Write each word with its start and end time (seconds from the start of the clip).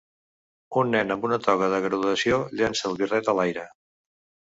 Un 0.81 0.89
nen 0.95 1.17
amb 1.17 1.27
una 1.29 1.39
toga 1.49 1.69
de 1.75 1.83
graduació 1.85 2.43
llença 2.57 2.91
el 2.93 3.01
birret 3.05 3.35
a 3.37 3.41
l'aire. 3.43 3.71